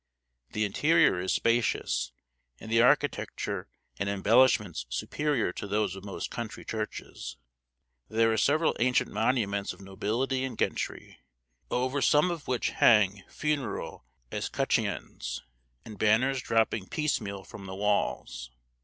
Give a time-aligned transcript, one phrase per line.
[0.53, 2.11] The interior is spacious,
[2.59, 3.67] and the architecture
[3.99, 7.37] and embellishments superior to those of most country churches.
[8.09, 11.19] There are several ancient monuments of nobility and gentry,
[11.69, 15.43] over some of which hang funeral escutcheons
[15.85, 18.49] and banners dropping piecemeal from the walls.